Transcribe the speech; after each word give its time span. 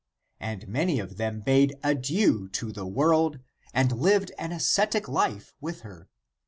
And 0.39 0.67
many 0.67 0.97
of 0.99 1.17
them 1.17 1.41
bade 1.41 1.75
adieu 1.83 2.49
to 2.53 2.71
the 2.71 2.87
world, 2.87 3.37
and 3.71 3.91
lived 4.01 4.31
an 4.39 4.51
ascetic 4.51 5.07
life 5.07 5.53
with 5.61 5.81
her. 5.81 6.09